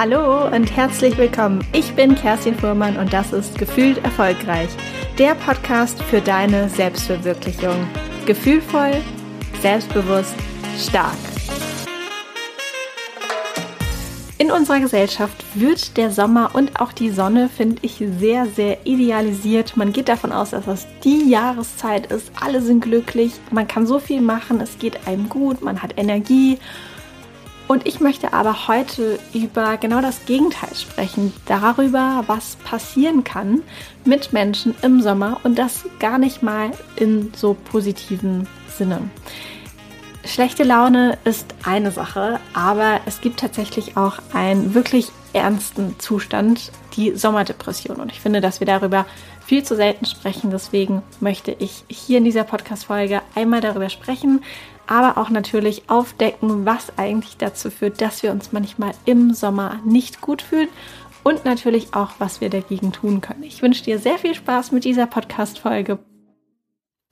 [0.00, 1.66] Hallo und herzlich willkommen.
[1.72, 4.68] Ich bin Kerstin Fuhrmann und das ist Gefühlt Erfolgreich,
[5.18, 7.74] der Podcast für deine Selbstverwirklichung.
[8.24, 8.92] Gefühlvoll,
[9.60, 10.36] selbstbewusst,
[10.78, 11.16] stark.
[14.38, 19.76] In unserer Gesellschaft wird der Sommer und auch die Sonne, finde ich, sehr, sehr idealisiert.
[19.76, 22.30] Man geht davon aus, dass das die Jahreszeit ist.
[22.40, 26.60] Alle sind glücklich, man kann so viel machen, es geht einem gut, man hat Energie
[27.68, 33.62] und ich möchte aber heute über genau das Gegenteil sprechen, darüber, was passieren kann
[34.04, 39.10] mit Menschen im Sommer und das gar nicht mal in so positiven Sinne.
[40.24, 47.16] Schlechte Laune ist eine Sache, aber es gibt tatsächlich auch einen wirklich ernsten Zustand, die
[47.16, 47.96] Sommerdepression.
[47.96, 49.06] Und ich finde, dass wir darüber
[49.46, 50.50] viel zu selten sprechen.
[50.50, 54.42] Deswegen möchte ich hier in dieser Podcast-Folge einmal darüber sprechen,
[54.88, 60.20] aber auch natürlich aufdecken, was eigentlich dazu führt, dass wir uns manchmal im Sommer nicht
[60.20, 60.68] gut fühlen
[61.22, 63.42] und natürlich auch, was wir dagegen tun können.
[63.42, 65.98] Ich wünsche dir sehr viel Spaß mit dieser Podcast-Folge.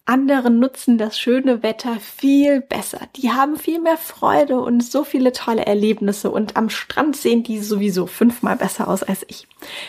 [0.08, 3.00] Andere nutzen das schöne Wetter viel besser.
[3.16, 7.58] Die haben viel mehr Freude und so viele tolle Erlebnisse und am Strand sehen die
[7.58, 9.48] sowieso fünfmal besser aus als ich.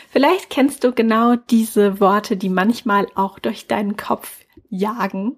[0.09, 5.38] Vielleicht kennst du genau diese Worte, die manchmal auch durch deinen Kopf jagen.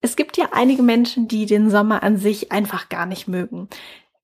[0.00, 3.68] Es gibt ja einige Menschen, die den Sommer an sich einfach gar nicht mögen.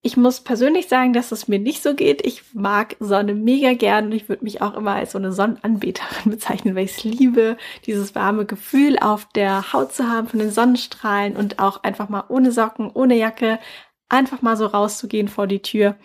[0.03, 2.25] Ich muss persönlich sagen, dass es mir nicht so geht.
[2.25, 6.31] Ich mag Sonne mega gern und ich würde mich auch immer als so eine Sonnenanbeterin
[6.31, 10.53] bezeichnen, weil ich es liebe, dieses warme Gefühl auf der Haut zu haben von den
[10.53, 13.59] Sonnenstrahlen und auch einfach mal ohne Socken, ohne Jacke,
[14.09, 15.97] einfach mal so rauszugehen vor die Tür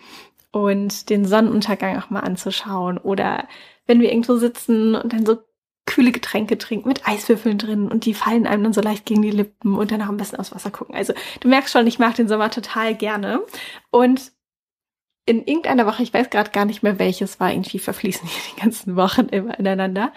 [0.50, 3.46] und den Sonnenuntergang auch mal anzuschauen oder
[3.86, 5.38] wenn wir irgendwo sitzen und dann so
[5.86, 9.30] kühle Getränke trinken mit Eiswürfeln drin und die fallen einem dann so leicht gegen die
[9.30, 10.94] Lippen und dann auch ein bisschen aus Wasser gucken.
[10.94, 13.42] Also du merkst schon, ich mag den Sommer total gerne.
[13.90, 14.32] Und
[15.24, 18.60] in irgendeiner Woche, ich weiß gerade gar nicht mehr welches war, irgendwie verfließen hier die
[18.60, 20.12] ganzen Wochen immer ineinander,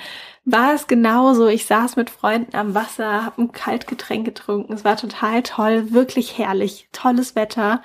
[0.46, 1.48] war es genauso.
[1.48, 4.74] Ich saß mit Freunden am Wasser, habe ein Kaltgetränk getrunken.
[4.74, 7.84] Es war total toll, wirklich herrlich, tolles Wetter.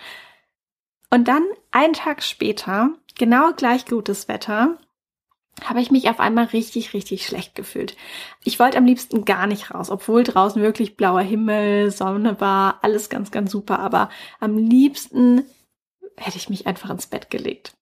[1.10, 1.42] Und dann
[1.72, 4.78] einen Tag später, genau gleich gutes Wetter,
[5.64, 7.96] habe ich mich auf einmal richtig, richtig schlecht gefühlt.
[8.44, 13.08] Ich wollte am liebsten gar nicht raus, obwohl draußen wirklich blauer Himmel, Sonne war, alles
[13.08, 13.78] ganz, ganz super.
[13.78, 14.10] Aber
[14.40, 15.44] am liebsten
[16.16, 17.72] hätte ich mich einfach ins Bett gelegt.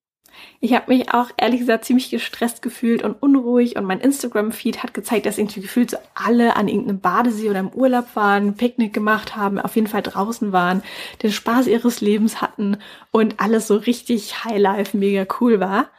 [0.61, 4.95] Ich habe mich auch ehrlich gesagt ziemlich gestresst gefühlt und unruhig und mein Instagram-Feed hat
[4.95, 9.37] gezeigt, dass irgendwie gefühlt so alle an irgendeinem Badesee oder im Urlaub waren, Picknick gemacht
[9.37, 10.83] haben, auf jeden Fall draußen waren,
[11.23, 12.79] den Spaß ihres Lebens hatten
[13.11, 15.91] und alles so richtig Highlife mega cool war.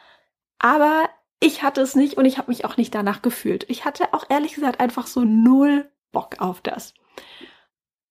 [0.59, 3.65] Aber ich hatte es nicht und ich habe mich auch nicht danach gefühlt.
[3.69, 6.93] Ich hatte auch ehrlich gesagt einfach so null Bock auf das.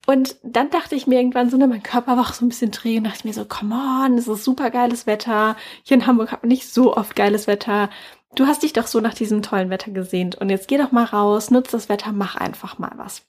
[0.06, 2.70] Und dann dachte ich mir irgendwann so, ne, mein Körper war auch so ein bisschen
[2.70, 5.56] drehen, dachte ich mir so, come on, es ist super geiles Wetter.
[5.82, 7.90] Hier in Hamburg hat man nicht so oft geiles Wetter.
[8.34, 11.04] Du hast dich doch so nach diesem tollen Wetter gesehnt und jetzt geh doch mal
[11.04, 13.26] raus, nutz das Wetter, mach einfach mal was.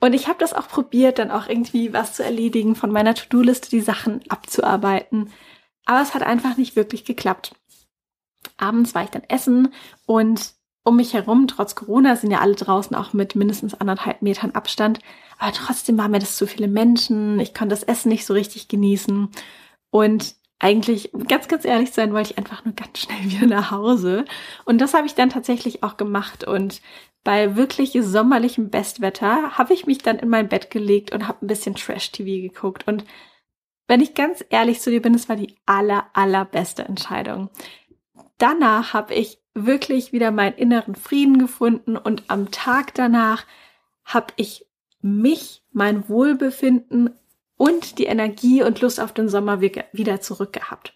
[0.00, 3.68] Und ich habe das auch probiert, dann auch irgendwie was zu erledigen, von meiner To-Do-Liste
[3.68, 5.30] die Sachen abzuarbeiten.
[5.84, 7.54] Aber es hat einfach nicht wirklich geklappt.
[8.60, 9.72] Abends war ich dann essen
[10.06, 14.52] und um mich herum, trotz Corona, sind ja alle draußen auch mit mindestens anderthalb Metern
[14.52, 14.98] Abstand.
[15.38, 17.38] Aber trotzdem waren mir das zu viele Menschen.
[17.38, 19.28] Ich konnte das Essen nicht so richtig genießen.
[19.90, 24.24] Und eigentlich, ganz, ganz ehrlich sein, wollte ich einfach nur ganz schnell wieder nach Hause.
[24.64, 26.44] Und das habe ich dann tatsächlich auch gemacht.
[26.44, 26.80] Und
[27.24, 31.48] bei wirklich sommerlichem Bestwetter habe ich mich dann in mein Bett gelegt und habe ein
[31.48, 32.88] bisschen Trash-TV geguckt.
[32.88, 33.04] Und
[33.86, 37.50] wenn ich ganz ehrlich zu dir bin, es war die aller, allerbeste Entscheidung
[38.42, 43.46] danach habe ich wirklich wieder meinen inneren Frieden gefunden und am Tag danach
[44.04, 44.66] habe ich
[45.02, 47.10] mich, mein Wohlbefinden
[47.56, 50.94] und die Energie und Lust auf den Sommer wieder zurückgehabt.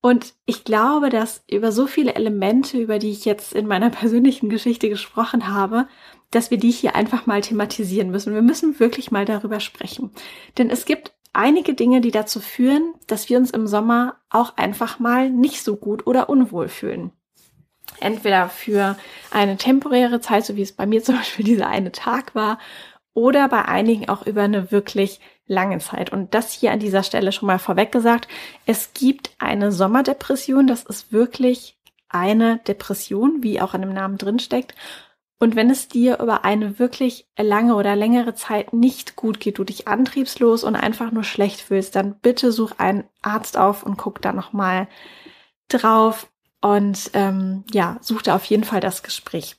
[0.00, 4.48] Und ich glaube, dass über so viele Elemente, über die ich jetzt in meiner persönlichen
[4.48, 5.86] Geschichte gesprochen habe,
[6.30, 8.34] dass wir die hier einfach mal thematisieren müssen.
[8.34, 10.10] Wir müssen wirklich mal darüber sprechen.
[10.58, 14.98] Denn es gibt einige Dinge, die dazu führen, dass wir uns im Sommer auch einfach
[14.98, 17.12] mal nicht so gut oder unwohl fühlen.
[18.00, 18.96] Entweder für
[19.30, 22.58] eine temporäre Zeit, so wie es bei mir zum Beispiel dieser eine Tag war,
[23.14, 26.10] oder bei einigen auch über eine wirklich lange Zeit.
[26.10, 28.26] Und das hier an dieser Stelle schon mal vorweg gesagt.
[28.64, 30.66] Es gibt eine Sommerdepression.
[30.66, 31.76] Das ist wirklich
[32.08, 34.74] eine Depression, wie auch in dem Namen drin steckt.
[35.42, 39.64] Und wenn es dir über eine wirklich lange oder längere Zeit nicht gut geht, du
[39.64, 44.22] dich antriebslos und einfach nur schlecht fühlst, dann bitte such einen Arzt auf und guck
[44.22, 44.86] da nochmal
[45.66, 46.28] drauf
[46.60, 49.56] und ähm, ja, such da auf jeden Fall das Gespräch.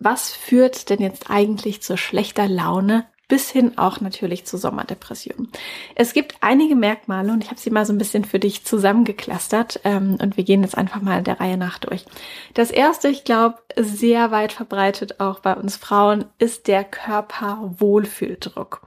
[0.00, 5.48] Was führt denn jetzt eigentlich zur schlechter Laune bis hin auch natürlich zu Sommerdepressionen.
[5.94, 9.80] Es gibt einige Merkmale und ich habe sie mal so ein bisschen für dich zusammengeklustert
[9.84, 12.04] ähm, und wir gehen jetzt einfach mal der Reihe nach durch.
[12.52, 18.82] Das erste, ich glaube, sehr weit verbreitet auch bei uns Frauen, ist der Körperwohlfühldruck.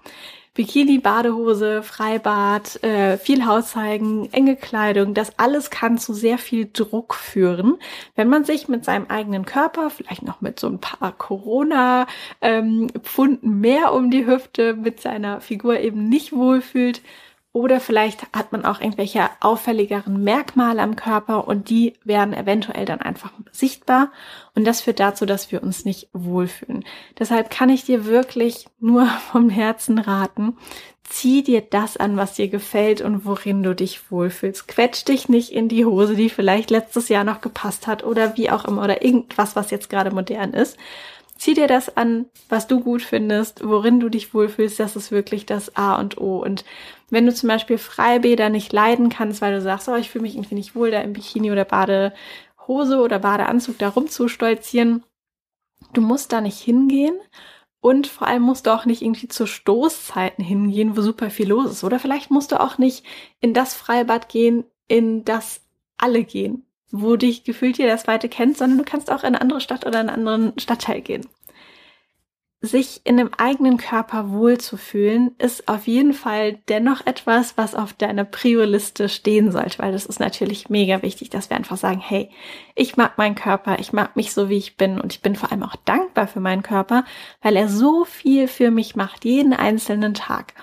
[0.55, 7.15] Bikini, Badehose, Freibad, äh, viel Hauszeigen, enge Kleidung, das alles kann zu sehr viel Druck
[7.15, 7.79] führen,
[8.15, 13.61] wenn man sich mit seinem eigenen Körper, vielleicht noch mit so ein paar Corona-Pfunden ähm,
[13.61, 17.01] mehr um die Hüfte, mit seiner Figur eben nicht wohlfühlt
[17.53, 22.99] oder vielleicht hat man auch irgendwelche auffälligeren Merkmale am Körper und die werden eventuell dann
[22.99, 24.11] einfach sichtbar.
[24.55, 26.83] Und das führt dazu, dass wir uns nicht wohlfühlen.
[27.19, 30.57] Deshalb kann ich dir wirklich nur vom Herzen raten,
[31.03, 34.67] zieh dir das an, was dir gefällt und worin du dich wohlfühlst.
[34.67, 38.49] Quetsch dich nicht in die Hose, die vielleicht letztes Jahr noch gepasst hat oder wie
[38.49, 40.75] auch immer oder irgendwas, was jetzt gerade modern ist,
[41.43, 44.79] Zieh dir das an, was du gut findest, worin du dich wohlfühlst.
[44.79, 46.41] Das ist wirklich das A und O.
[46.41, 46.63] Und
[47.09, 50.35] wenn du zum Beispiel Freibäder nicht leiden kannst, weil du sagst, oh, ich fühle mich
[50.35, 55.03] irgendwie nicht wohl, da im Bikini oder Badehose oder Badeanzug da rumzustolzieren,
[55.91, 57.19] du musst da nicht hingehen.
[57.81, 61.69] Und vor allem musst du auch nicht irgendwie zu Stoßzeiten hingehen, wo super viel los
[61.69, 61.83] ist.
[61.83, 63.03] Oder vielleicht musst du auch nicht
[63.41, 65.59] in das Freibad gehen, in das
[65.97, 69.61] alle gehen wo dich gefühlt jeder zweite kennt, sondern du kannst auch in eine andere
[69.61, 71.25] Stadt oder in einen anderen Stadtteil gehen.
[72.61, 78.25] Sich in dem eigenen Körper wohlzufühlen, ist auf jeden Fall dennoch etwas, was auf deiner
[78.25, 82.29] Prio-Liste stehen sollte, weil das ist natürlich mega wichtig, dass wir einfach sagen, hey,
[82.75, 85.51] ich mag meinen Körper, ich mag mich so, wie ich bin und ich bin vor
[85.51, 87.05] allem auch dankbar für meinen Körper,
[87.41, 90.53] weil er so viel für mich macht, jeden einzelnen Tag.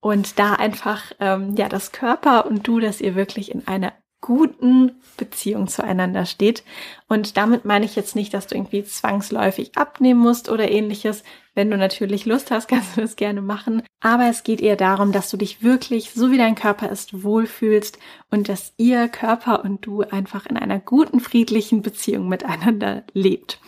[0.00, 4.92] Und da einfach, ähm, ja, das Körper und du, dass ihr wirklich in einer guten
[5.16, 6.64] Beziehung zueinander steht.
[7.08, 11.22] Und damit meine ich jetzt nicht, dass du irgendwie zwangsläufig abnehmen musst oder ähnliches.
[11.54, 13.82] Wenn du natürlich Lust hast, kannst du das gerne machen.
[14.00, 17.98] Aber es geht eher darum, dass du dich wirklich, so wie dein Körper ist, wohlfühlst
[18.30, 23.60] und dass ihr Körper und du einfach in einer guten, friedlichen Beziehung miteinander lebt.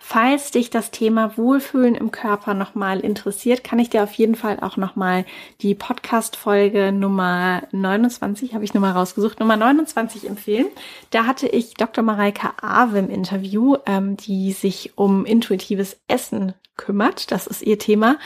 [0.00, 4.60] Falls dich das Thema Wohlfühlen im Körper nochmal interessiert, kann ich dir auf jeden Fall
[4.60, 5.24] auch nochmal
[5.60, 10.68] die Podcast-Folge Nummer 29, habe ich nochmal rausgesucht, Nummer 29 empfehlen.
[11.10, 12.04] Da hatte ich Dr.
[12.04, 17.32] Mareike Awe im Interview, ähm, die sich um intuitives Essen kümmert.
[17.32, 18.18] Das ist ihr Thema.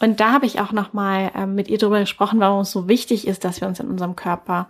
[0.00, 3.26] Und da habe ich auch nochmal ähm, mit ihr darüber gesprochen, warum es so wichtig
[3.26, 4.68] ist, dass wir uns in unserem Körper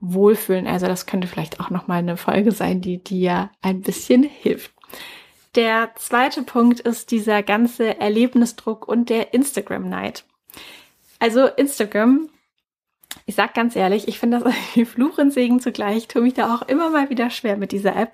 [0.00, 0.66] wohlfühlen.
[0.66, 4.72] Also das könnte vielleicht auch nochmal eine Folge sein, die dir ein bisschen hilft.
[5.56, 10.24] Der zweite Punkt ist dieser ganze Erlebnisdruck und der Instagram-Neid.
[11.18, 12.30] Also Instagram,
[13.26, 15.96] ich sag ganz ehrlich, ich finde das wie Fluch und Segen zugleich.
[15.96, 18.12] Ich tue mich da auch immer mal wieder schwer mit dieser App.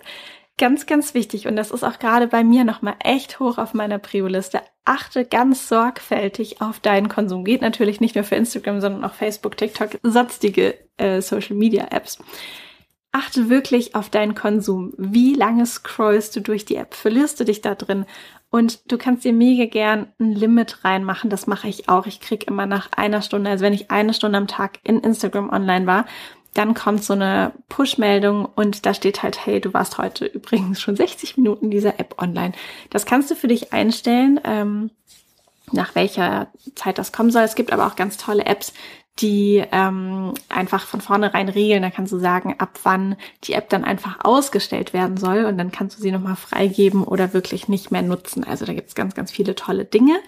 [0.59, 3.99] Ganz, ganz wichtig und das ist auch gerade bei mir nochmal echt hoch auf meiner
[3.99, 4.61] Prio-Liste.
[4.85, 7.45] Achte ganz sorgfältig auf deinen Konsum.
[7.45, 12.17] Geht natürlich nicht nur für Instagram, sondern auch Facebook, TikTok, sonstige äh, Social-Media-Apps
[13.11, 14.93] achte wirklich auf deinen Konsum.
[14.97, 16.93] Wie lange scrollst du durch die App?
[16.93, 18.05] Verlierst du dich da drin?
[18.49, 21.29] Und du kannst dir mega gern ein Limit reinmachen.
[21.29, 22.05] Das mache ich auch.
[22.05, 25.49] Ich krieg immer nach einer Stunde, also wenn ich eine Stunde am Tag in Instagram
[25.49, 26.05] online war,
[26.53, 30.95] dann kommt so eine Push-Meldung und da steht halt, hey, du warst heute übrigens schon
[30.95, 32.53] 60 Minuten in dieser App online.
[32.89, 34.39] Das kannst du für dich einstellen.
[34.43, 34.91] Ähm,
[35.71, 37.43] nach welcher Zeit das kommen soll.
[37.43, 38.73] Es gibt aber auch ganz tolle Apps,
[39.19, 41.81] die ähm, einfach von vornherein regeln.
[41.81, 45.71] Da kannst du sagen, ab wann die App dann einfach ausgestellt werden soll und dann
[45.71, 48.43] kannst du sie nochmal freigeben oder wirklich nicht mehr nutzen.
[48.43, 50.19] Also da gibt's ganz, ganz viele tolle Dinge.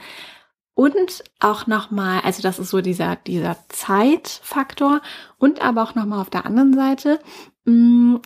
[0.74, 5.02] Und auch nochmal, also das ist so dieser, dieser Zeitfaktor
[5.38, 7.20] und aber auch nochmal auf der anderen Seite,
[7.66, 8.22] mh, mm,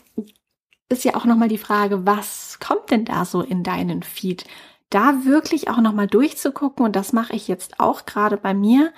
[0.90, 4.46] ist ja auch nochmal die Frage, was kommt denn da so in deinen Feed?
[4.94, 8.94] Da wirklich auch nochmal durchzugucken und das mache ich jetzt auch gerade bei mir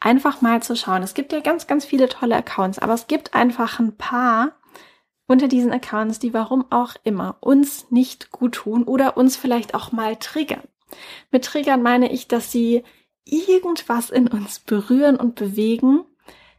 [0.00, 1.04] einfach mal zu schauen.
[1.04, 4.56] Es gibt ja ganz, ganz viele tolle Accounts, aber es gibt einfach ein paar
[5.28, 9.92] unter diesen Accounts, die warum auch immer uns nicht gut tun oder uns vielleicht auch
[9.92, 10.64] mal triggern.
[11.30, 12.82] Mit Triggern meine ich, dass sie
[13.24, 16.04] irgendwas in uns berühren und bewegen,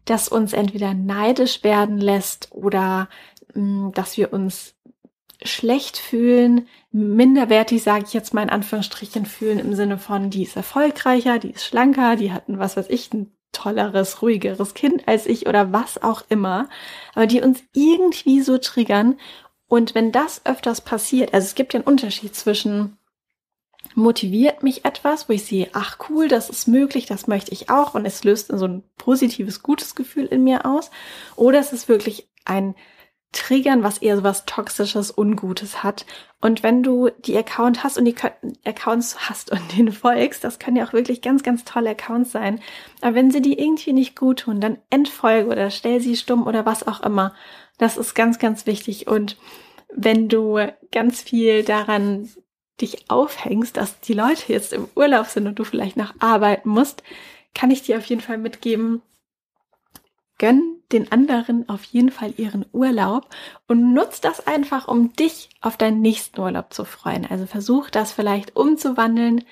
[0.05, 3.09] das uns entweder neidisch werden lässt oder
[3.53, 4.76] mh, mm, dass wir uns
[5.43, 10.55] schlecht fühlen, minderwertig, sage ich jetzt mal in Anführungsstrichen, fühlen im Sinne von, die ist
[10.55, 15.25] erfolgreicher, die ist schlanker, die hat ein, was weiß ich, ein tolleres, ruhigeres Kind als
[15.25, 16.69] ich oder was auch immer,
[17.13, 19.17] aber die uns irgendwie so triggern.
[19.67, 22.97] Und wenn das öfters passiert, also es gibt ja einen Unterschied zwischen
[23.95, 27.95] motiviert mich etwas, wo ich sehe, ach cool, das ist möglich, das möchte ich auch
[27.95, 30.91] und es löst so ein positives, gutes Gefühl in mir aus,
[31.35, 32.75] oder es ist wirklich ein
[33.31, 36.05] triggern, was eher so was Toxisches, Ungutes hat.
[36.39, 38.15] Und wenn du die Account hast und die
[38.65, 42.59] Accounts hast und den folgst, das können ja auch wirklich ganz, ganz tolle Accounts sein.
[43.01, 46.65] Aber wenn sie die irgendwie nicht gut tun, dann entfolge oder stell sie stumm oder
[46.65, 47.33] was auch immer.
[47.77, 49.07] Das ist ganz, ganz wichtig.
[49.07, 49.37] Und
[49.93, 50.59] wenn du
[50.91, 52.29] ganz viel daran
[52.79, 57.03] dich aufhängst, dass die Leute jetzt im Urlaub sind und du vielleicht noch arbeiten musst,
[57.55, 59.01] kann ich dir auf jeden Fall mitgeben,
[60.37, 63.27] gönn den anderen auf jeden Fall ihren Urlaub
[63.67, 67.25] und nutz das einfach, um dich auf deinen nächsten Urlaub zu freuen.
[67.29, 69.43] Also versuch das vielleicht umzuwandeln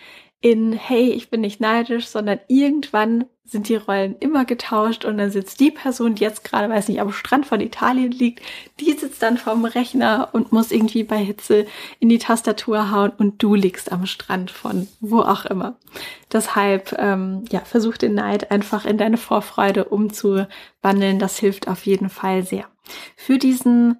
[0.45, 5.31] in, hey, ich bin nicht neidisch, sondern irgendwann sind die Rollen immer getauscht und dann
[5.31, 8.43] sitzt die Person, die jetzt gerade, weiß nicht, am Strand von Italien liegt,
[8.79, 11.65] die sitzt dann vorm Rechner und muss irgendwie bei Hitze
[11.99, 15.79] in die Tastatur hauen und du liegst am Strand von wo auch immer.
[16.31, 21.17] Deshalb, ähm, ja, versuch den Neid einfach in deine Vorfreude umzuwandeln.
[21.17, 22.67] Das hilft auf jeden Fall sehr.
[23.15, 23.97] Für diesen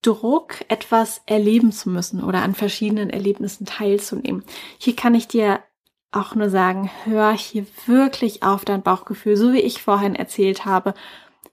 [0.00, 4.44] Druck, etwas erleben zu müssen oder an verschiedenen Erlebnissen teilzunehmen.
[4.78, 5.60] Hier kann ich dir
[6.12, 10.94] auch nur sagen, hör hier wirklich auf dein Bauchgefühl, so wie ich vorhin erzählt habe.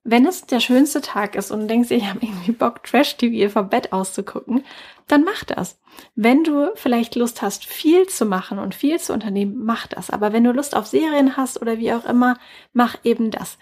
[0.03, 3.69] Wenn es der schönste Tag ist und du denkst, ich habe irgendwie Bock, Trash-TV vom
[3.69, 4.63] Bett auszugucken,
[5.07, 5.79] dann mach das.
[6.15, 10.09] Wenn du vielleicht Lust hast, viel zu machen und viel zu unternehmen, mach das.
[10.09, 12.37] Aber wenn du Lust auf Serien hast oder wie auch immer,
[12.73, 13.57] mach eben das.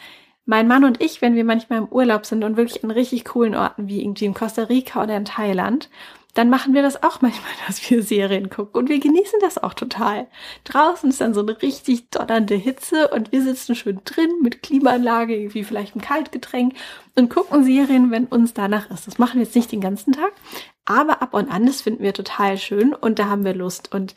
[0.45, 3.55] Mein Mann und ich, wenn wir manchmal im Urlaub sind und wirklich in richtig coolen
[3.55, 5.89] Orten wie irgendwie in Costa Rica oder in Thailand
[6.37, 8.79] dann machen wir das auch manchmal, dass wir Serien gucken.
[8.79, 10.27] Und wir genießen das auch total.
[10.65, 15.35] Draußen ist dann so eine richtig donnernde Hitze und wir sitzen schön drin mit Klimaanlage,
[15.35, 16.75] irgendwie vielleicht ein Kaltgetränk
[17.15, 19.07] und gucken Serien, wenn uns danach ist.
[19.07, 20.31] Das machen wir jetzt nicht den ganzen Tag,
[20.85, 23.93] aber ab und an, das finden wir total schön und da haben wir Lust.
[23.93, 24.13] Und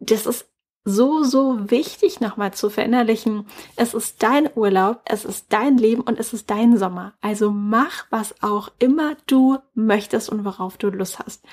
[0.00, 0.48] das ist
[0.84, 3.46] so, so wichtig nochmal zu verinnerlichen.
[3.76, 7.14] Es ist dein Urlaub, es ist dein Leben und es ist dein Sommer.
[7.20, 11.44] Also mach, was auch immer du möchtest und worauf du Lust hast.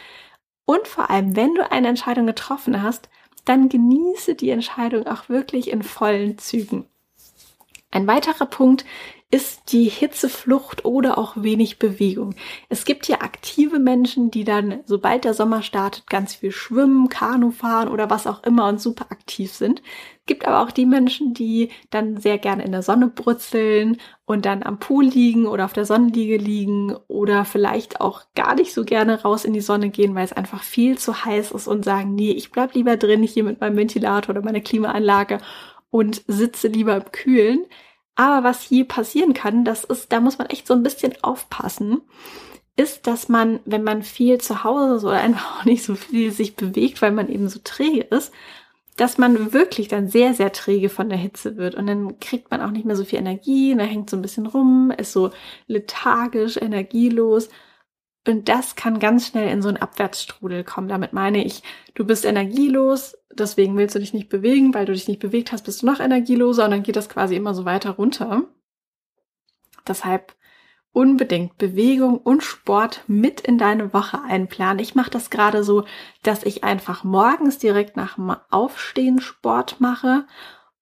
[0.66, 3.10] Und vor allem, wenn du eine Entscheidung getroffen hast,
[3.46, 6.86] dann genieße die Entscheidung auch wirklich in vollen Zügen.
[7.92, 8.86] Ein weiterer Punkt
[9.30, 12.34] ist die Hitzeflucht oder auch wenig Bewegung.
[12.70, 17.52] Es gibt ja aktive Menschen, die dann, sobald der Sommer startet, ganz viel schwimmen, Kanu
[17.52, 19.82] fahren oder was auch immer und super aktiv sind.
[20.20, 24.46] Es gibt aber auch die Menschen, die dann sehr gerne in der Sonne brutzeln und
[24.46, 28.86] dann am Pool liegen oder auf der Sonnenliege liegen oder vielleicht auch gar nicht so
[28.86, 32.16] gerne raus in die Sonne gehen, weil es einfach viel zu heiß ist und sagen,
[32.16, 35.40] nee, ich bleib lieber drin hier mit meinem Ventilator oder meiner Klimaanlage
[35.90, 37.66] und sitze lieber im Kühlen.
[38.18, 42.02] Aber was hier passieren kann, das ist, da muss man echt so ein bisschen aufpassen,
[42.76, 46.32] ist, dass man, wenn man viel zu Hause ist oder einfach auch nicht so viel
[46.32, 48.34] sich bewegt, weil man eben so träge ist,
[48.98, 51.76] dass man wirklich dann sehr, sehr träge von der Hitze wird.
[51.76, 54.24] Und dann kriegt man auch nicht mehr so viel Energie, und dann hängt so ein
[54.24, 55.30] bisschen rum, ist so
[55.68, 57.50] lethargisch, energielos.
[58.28, 60.88] Und das kann ganz schnell in so einen Abwärtsstrudel kommen.
[60.88, 61.64] Damit meine ich,
[61.96, 65.64] du bist energielos, deswegen willst du dich nicht bewegen, weil du dich nicht bewegt hast,
[65.64, 68.44] bist du noch energieloser und dann geht das quasi immer so weiter runter.
[69.88, 70.36] Deshalb
[70.92, 74.80] unbedingt Bewegung und Sport mit in deine Woche einplanen.
[74.80, 75.86] Ich mache das gerade so,
[76.24, 80.26] dass ich einfach morgens direkt nach dem Aufstehen Sport mache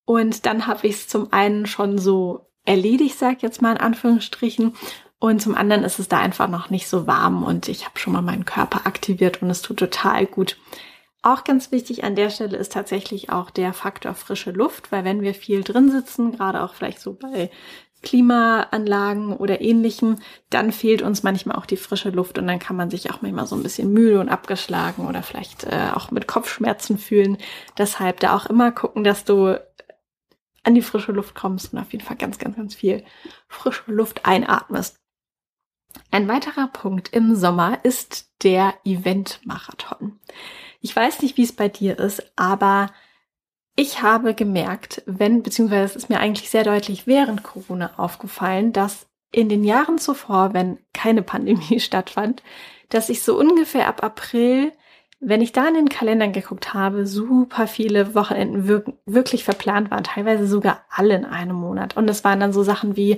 [0.05, 4.73] und dann habe ich es zum einen schon so erledigt, sag jetzt mal in Anführungsstrichen,
[5.29, 8.13] und zum anderen ist es da einfach noch nicht so warm und ich habe schon
[8.13, 10.57] mal meinen Körper aktiviert und es tut total gut.
[11.21, 15.21] Auch ganz wichtig an der Stelle ist tatsächlich auch der Faktor frische Luft, weil wenn
[15.21, 17.49] wir viel drin sitzen, gerade auch vielleicht so bei
[18.03, 20.17] Klimaanlagen oder ähnlichem,
[20.51, 23.47] dann fehlt uns manchmal auch die frische Luft und dann kann man sich auch manchmal
[23.47, 27.37] so ein bisschen müde und abgeschlagen oder vielleicht äh, auch mit Kopfschmerzen fühlen.
[27.79, 29.59] Deshalb da auch immer gucken, dass du
[30.61, 33.03] an die frische Luft kommst und auf jeden Fall ganz, ganz, ganz viel
[33.47, 34.99] frische Luft einatmest.
[36.11, 40.19] Ein weiterer Punkt im Sommer ist der Event-Marathon.
[40.81, 42.91] Ich weiß nicht, wie es bei dir ist, aber
[43.75, 49.07] ich habe gemerkt, wenn, beziehungsweise es ist mir eigentlich sehr deutlich während Corona aufgefallen, dass
[49.31, 52.41] in den Jahren zuvor, wenn keine Pandemie stattfand,
[52.89, 54.71] dass ich so ungefähr ab April,
[55.19, 60.47] wenn ich da in den Kalendern geguckt habe, super viele Wochenenden wirklich verplant waren, teilweise
[60.47, 61.97] sogar alle in einem Monat.
[61.97, 63.17] Und es waren dann so Sachen wie,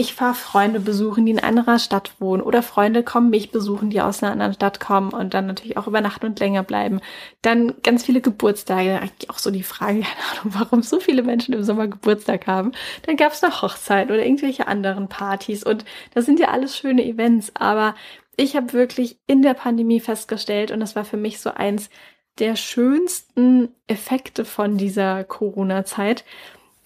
[0.00, 3.90] ich fahre Freunde besuchen, die in einer anderen Stadt wohnen oder Freunde kommen mich besuchen,
[3.90, 7.00] die aus einer anderen Stadt kommen und dann natürlich auch übernachten und länger bleiben.
[7.42, 11.52] Dann ganz viele Geburtstage, eigentlich auch so die Frage, keine Ahnung, warum so viele Menschen
[11.52, 12.70] im Sommer Geburtstag haben.
[13.06, 17.04] Dann gab es noch Hochzeit oder irgendwelche anderen Partys und das sind ja alles schöne
[17.04, 17.96] Events, aber
[18.36, 21.90] ich habe wirklich in der Pandemie festgestellt und das war für mich so eins
[22.38, 26.24] der schönsten Effekte von dieser Corona-Zeit,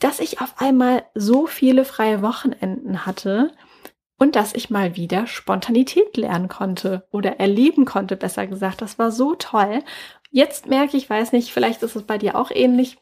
[0.02, 3.52] dass ich auf einmal so viele freie Wochenenden hatte
[4.18, 8.82] und dass ich mal wieder Spontanität lernen konnte oder erleben konnte, besser gesagt.
[8.82, 9.84] Das war so toll.
[10.30, 12.98] Jetzt merke ich, weiß nicht, vielleicht ist es bei dir auch ähnlich.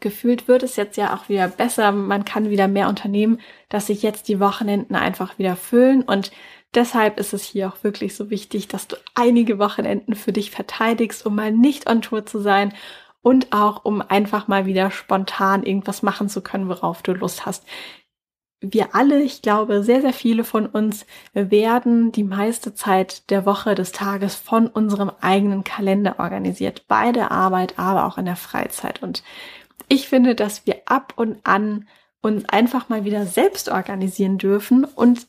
[0.00, 1.92] Gefühlt wird es jetzt ja auch wieder besser.
[1.92, 6.30] Man kann wieder mehr unternehmen, dass sich jetzt die Wochenenden einfach wieder füllen und
[6.74, 11.24] Deshalb ist es hier auch wirklich so wichtig, dass du einige Wochenenden für dich verteidigst,
[11.24, 12.74] um mal nicht on Tour zu sein
[13.26, 17.64] und auch um einfach mal wieder spontan irgendwas machen zu können, worauf du Lust hast
[18.60, 21.04] wir alle, ich glaube, sehr, sehr viele von uns
[21.34, 26.86] werden die meiste Zeit der Woche, des Tages von unserem eigenen Kalender organisiert.
[26.88, 29.02] Bei der Arbeit, aber auch in der Freizeit.
[29.02, 29.22] Und
[29.88, 31.86] ich finde, dass wir ab und an
[32.22, 35.26] uns einfach mal wieder selbst organisieren dürfen und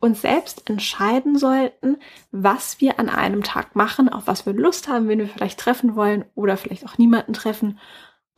[0.00, 1.98] uns selbst entscheiden sollten,
[2.32, 5.94] was wir an einem Tag machen, auf was wir Lust haben, wen wir vielleicht treffen
[5.94, 7.78] wollen oder vielleicht auch niemanden treffen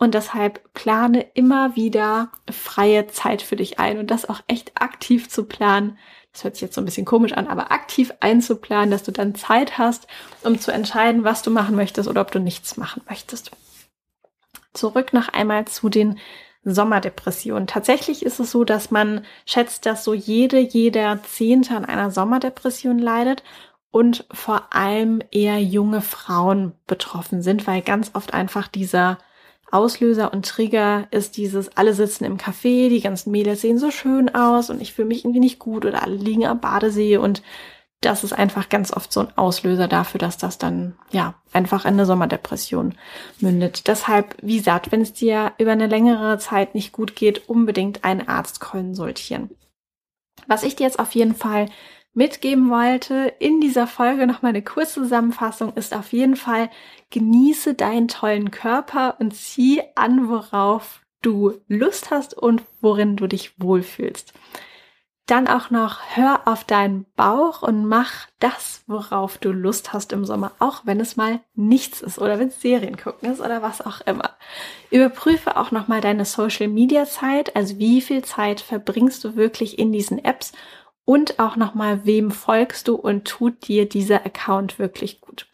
[0.02, 5.28] und deshalb plane immer wieder freie Zeit für dich ein und das auch echt aktiv
[5.28, 5.97] zu planen.
[6.33, 9.37] Das hört sich jetzt so ein bisschen komisch an, aber aktiv einzuplanen, dass du dann
[9.37, 10.09] Zeit hast,
[10.42, 13.52] um zu entscheiden, was du machen möchtest oder ob du nichts machen möchtest.
[14.73, 16.19] Zurück noch einmal zu den
[16.64, 17.66] Sommerdepressionen.
[17.66, 22.99] Tatsächlich ist es so, dass man schätzt, dass so jede, jeder Zehnte an einer Sommerdepression
[22.99, 23.42] leidet
[23.90, 29.19] und vor allem eher junge Frauen betroffen sind, weil ganz oft einfach dieser
[29.73, 34.35] Auslöser und Trigger ist dieses, alle sitzen im Café, die ganzen Mädels sehen so schön
[34.35, 37.42] aus und ich fühle mich irgendwie nicht gut oder alle liegen am Badesee und
[38.02, 41.94] das ist einfach ganz oft so ein Auslöser dafür, dass das dann ja einfach in
[41.94, 42.94] eine Sommerdepression
[43.40, 43.87] mündet.
[43.87, 48.28] Deshalb, wie gesagt, wenn es dir über eine längere Zeit nicht gut geht, unbedingt einen
[48.28, 49.50] Arzt konsultieren.
[50.47, 51.66] Was ich dir jetzt auf jeden Fall
[52.14, 56.68] mitgeben wollte in dieser Folge noch mal eine kurze Zusammenfassung ist auf jeden Fall
[57.11, 63.52] genieße deinen tollen Körper und zieh an, worauf du Lust hast und worin du dich
[63.59, 64.35] wohlfühlst.
[65.26, 70.24] Dann auch noch hör auf deinen Bauch und mach das, worauf du Lust hast im
[70.24, 73.80] Sommer, auch wenn es mal nichts ist oder wenn es Serien gucken ist oder was
[73.80, 74.36] auch immer.
[74.90, 79.78] Überprüfe auch noch mal deine Social Media Zeit, also wie viel Zeit verbringst du wirklich
[79.78, 80.52] in diesen Apps
[81.04, 85.48] und auch nochmal, wem folgst du und tut dir dieser Account wirklich gut.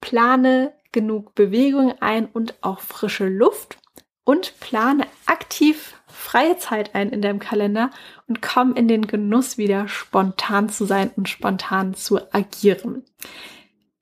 [0.00, 3.78] Plane genug Bewegung ein und auch frische Luft
[4.24, 7.90] und plane aktiv freie Zeit ein in deinem Kalender
[8.28, 13.02] und komm in den Genuss wieder spontan zu sein und spontan zu agieren.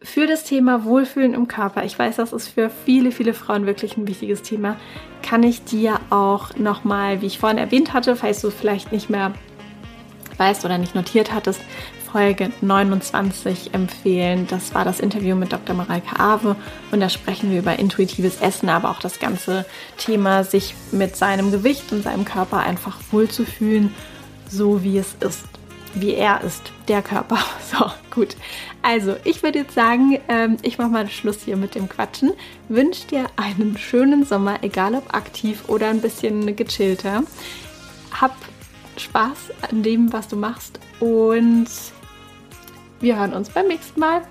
[0.03, 3.97] Für das Thema Wohlfühlen im Körper, ich weiß, das ist für viele, viele Frauen wirklich
[3.97, 4.77] ein wichtiges Thema,
[5.23, 9.35] kann ich dir auch nochmal, wie ich vorhin erwähnt hatte, falls du vielleicht nicht mehr
[10.39, 11.61] weißt oder nicht notiert hattest,
[12.13, 14.47] Folge 29 empfehlen.
[14.49, 15.77] Das war das Interview mit Dr.
[15.77, 16.57] Mareike Awe
[16.91, 19.65] und da sprechen wir über intuitives Essen, aber auch das ganze
[19.97, 23.95] Thema, sich mit seinem Gewicht und seinem Körper einfach wohlzufühlen,
[24.49, 25.45] so wie es ist,
[25.95, 27.39] wie er ist, der Körper.
[27.71, 28.35] So, gut.
[28.83, 32.33] Also, ich würde jetzt sagen, ähm, ich mache mal Schluss hier mit dem Quatschen.
[32.69, 37.23] Wünsche dir einen schönen Sommer, egal ob aktiv oder ein bisschen gechillter.
[38.21, 38.35] Hab
[38.97, 41.69] Spaß an dem, was du machst und
[43.01, 44.23] wir hören uns beim nächsten Mal.